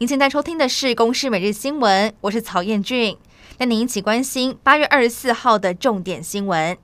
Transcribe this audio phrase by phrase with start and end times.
[0.00, 3.16] 您现在收听的是《公视每日新闻》，我是曹彦俊，
[3.56, 6.78] 带您一起关心八月二十四号的重点新闻。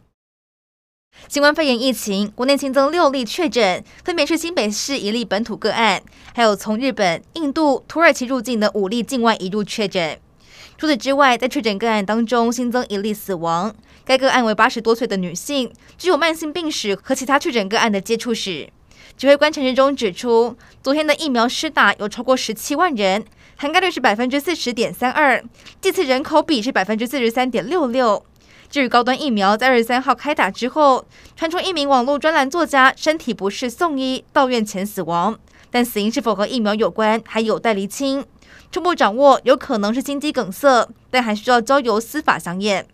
[1.28, 6.02] 新冠肺炎疫情，国内新增六例确诊，分别是新北市一例本土个案，
[6.34, 10.18] 还有从日本、印度、土耳其入境的五例境外移入确诊。
[10.76, 13.72] 除此之外，在确诊个案当中新增一例死亡，
[14.04, 18.70] 该个案为八十多岁的女性，具有慢性病史和其他确诊个案的接触史。
[19.16, 23.24] 指挥官陈时中指出，昨天的疫苗施打有超过十七万人，
[23.56, 25.42] 涵盖率是百分之四十点三二，
[25.80, 28.24] 这次人口比是百分之四十三点六六。
[28.68, 31.04] 至于高端疫苗，在二十三号开打之后，
[31.36, 35.38] 传出一名网络专栏作家身体不适送医到院前死亡，
[35.70, 38.24] 但死因是否和疫苗有关，还有待厘清。
[38.72, 42.88] 初步掌握有可能是心肌梗塞，但还需要交由司法详验。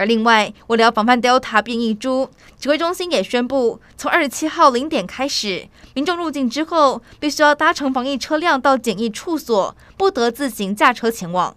[0.00, 11.54] 而另外，为了防范 Delta 变异株，指挥中心也宣布，从二十七号零点开始，民众入境之后必须要搭乘防疫车辆到检疫处所，不得自行驾车前往。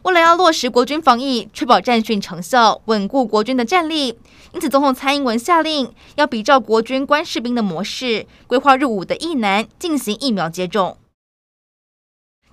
[0.00, 4.18] 为了要落实国军防疫，确保战训成效，稳固国军的战力，
[4.54, 10.96] 因此总统蔡英文下令要比照国军官士兵的模式，规划入伍的役男进行疫苗接种。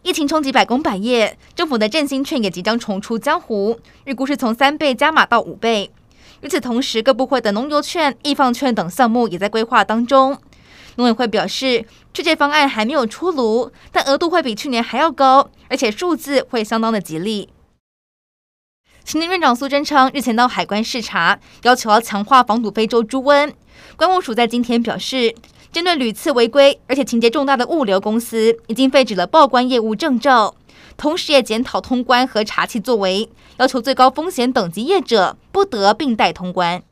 [0.04, 5.92] 疫情冲击百工百业，政府的振兴券也即将重出江湖，预估是从三倍加码到五倍。
[6.42, 10.36] 与此同时，各部会的农游券、易放券等项目也在规划当中。
[10.96, 11.86] 农委会表示，
[12.16, 17.50] 确切方案还没有出炉，但额度会比去年还要高，而且数字会相当的吉利。
[19.06, 23.54] 行政院长苏贞昌日前到海关视察，要求要强化防堵非洲猪瘟。
[23.96, 25.34] 关务署在今天表示，
[25.72, 30.54] 针对屡次违规而且情节重大的物流公司，已经废止了报关业务证照，
[30.98, 36.84] 同时也检讨通关和查缉作为，要求最高风险等级业者不得并带通关。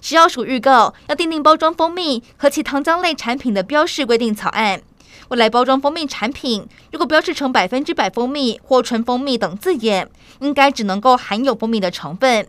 [0.00, 4.82] 食药署预告要订定包装蜂蜜和其糖浆类产品的标示规定草案。
[5.28, 10.10] 未来包装蜂蜜产品如果标示成百分之百蜂蜜或纯蜂蜜等字眼，
[10.40, 12.46] 应该只能够含有蜂蜜的成分。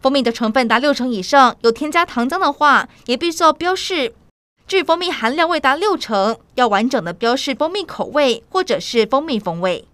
[0.00, 4.14] 蜂蜜的成分达六成以上，有添加糖浆的话，也必须要标示。
[4.70, 9.84] 至于蜂蜜含量未达六成，要完整的标示蜂蜜口味或者是蜂蜜风味。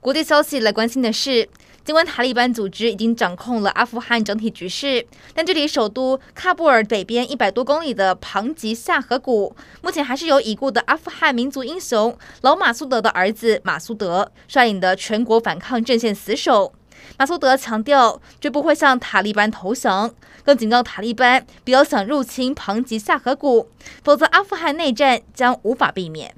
[0.00, 1.46] 国际消息来关心的是。
[1.84, 5.04] 尽管塔利班组织已经掌控了阿富汗整体局势，
[5.34, 16.72] 但距离首都喀布尔北边一百多公里的庞吉下河谷，目前还是由已故的阿富汗民族英雄老马苏德的儿子马苏德率领的全国反抗阵线死守。
[17.18, 20.10] 马苏德强调，绝不会向塔利班投降，
[20.44, 23.68] 更警告塔利班不要想入侵庞吉下河谷，
[24.02, 26.34] 否则阿富汗内战将无法避免。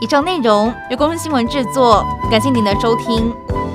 [0.00, 3.65] 以上内容由公众新闻制作，感谢您的收听。